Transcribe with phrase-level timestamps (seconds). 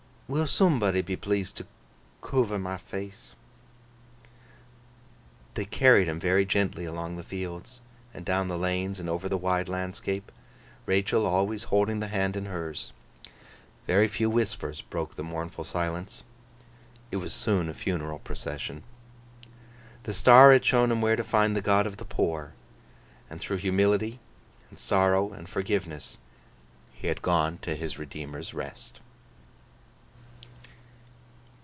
[0.33, 1.67] Will soombody be pleased to
[2.21, 3.35] coover my face!'
[5.55, 7.81] They carried him very gently along the fields,
[8.13, 10.31] and down the lanes, and over the wide landscape;
[10.85, 12.93] Rachael always holding the hand in hers.
[13.87, 16.23] Very few whispers broke the mournful silence.
[17.11, 18.83] It was soon a funeral procession.
[20.03, 22.53] The star had shown him where to find the God of the poor;
[23.29, 24.21] and through humility,
[24.69, 26.19] and sorrow, and forgiveness,
[26.93, 29.01] he had gone to his Redeemer's rest.